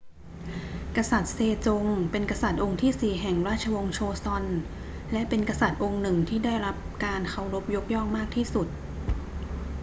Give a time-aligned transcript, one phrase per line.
[0.97, 4.43] กษัตริย์เซจงเป็นกษัตริย์องค์ที่สี่แห่งราชวงศ์โชซอน
[5.11, 8.67] และเป็นกษัตริย์องค์หนึ่งที่ได้รับการเคารพยกย่องมากที่สุด